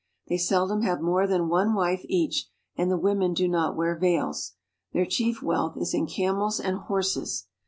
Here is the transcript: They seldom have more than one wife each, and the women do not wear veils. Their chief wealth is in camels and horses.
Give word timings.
They 0.29 0.37
seldom 0.39 0.81
have 0.81 0.99
more 0.99 1.27
than 1.27 1.47
one 1.47 1.75
wife 1.75 2.01
each, 2.05 2.49
and 2.75 2.89
the 2.89 2.97
women 2.97 3.35
do 3.35 3.47
not 3.47 3.77
wear 3.77 3.95
veils. 3.95 4.53
Their 4.93 5.05
chief 5.05 5.43
wealth 5.43 5.77
is 5.77 5.93
in 5.93 6.07
camels 6.07 6.59
and 6.59 6.77
horses. 6.79 7.45